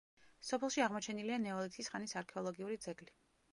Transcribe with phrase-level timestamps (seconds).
[0.47, 3.17] სოფელში აღმოჩენილია ნეოლითის ხანის არქეოლოგიური ძეგლი.